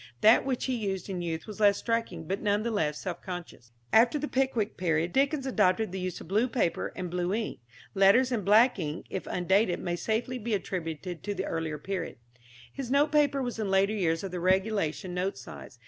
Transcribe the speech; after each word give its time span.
That 0.21 0.45
which 0.47 0.65
he 0.65 0.73
used 0.73 1.11
in 1.11 1.21
youth 1.21 1.45
was 1.45 1.59
less 1.59 1.77
striking, 1.77 2.23
but 2.27 2.41
none 2.41 2.63
the 2.63 2.71
less 2.71 2.97
self 2.99 3.21
conscious. 3.21 3.71
After 3.93 4.17
the 4.17 4.27
Pickwick 4.27 4.75
period 4.75 5.13
Dickens 5.13 5.45
adopted 5.45 5.91
the 5.91 5.99
use 5.99 6.19
of 6.19 6.27
blue 6.27 6.47
paper 6.47 6.91
and 6.95 7.11
blue 7.11 7.31
ink. 7.35 7.59
Letters 7.93 8.31
in 8.31 8.41
black 8.43 8.79
ink, 8.79 9.05
if 9.11 9.27
undated, 9.27 9.79
may 9.79 9.95
safely 9.95 10.39
be 10.39 10.55
attributed 10.55 11.21
to 11.21 11.35
the 11.35 11.45
earlier 11.45 11.77
period. 11.77 12.17
His 12.73 12.89
note 12.89 13.11
paper 13.11 13.43
was 13.43 13.59
in 13.59 13.69
later 13.69 13.93
years 13.93 14.23
of 14.23 14.31
the 14.31 14.39
regulation 14.39 15.13
note 15.13 15.37
size. 15.37 15.77